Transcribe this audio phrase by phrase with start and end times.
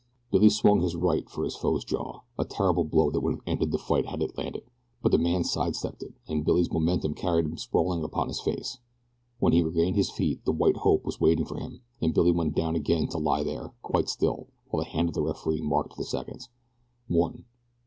[0.31, 3.69] Billy swung his right for his foe's jaw a terrible blow that would have ended
[3.71, 4.63] the fight had it landed
[5.03, 8.79] but the man side stepped it, and Billy's momentum carried him sprawling upon his face.
[9.37, 12.55] When he regained his feet the "white hope" was waiting for him, and Billy went
[12.55, 16.03] down again to lie there, quite still, while the hand of the referee marked the
[16.03, 16.49] seconds:
[17.07, 17.45] One.